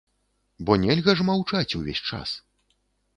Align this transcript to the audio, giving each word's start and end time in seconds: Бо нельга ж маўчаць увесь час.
Бо 0.69 0.77
нельга 0.85 1.13
ж 1.19 1.25
маўчаць 1.29 1.75
увесь 1.81 2.01
час. 2.09 2.29